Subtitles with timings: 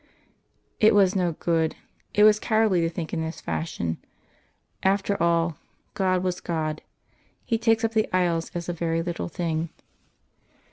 [0.79, 1.75] _...It was no good;
[2.15, 3.99] it was cowardly to think in this fashion.
[4.81, 5.57] After all,
[5.93, 6.81] God was God
[7.45, 9.69] He takes up the isles as a very little thing.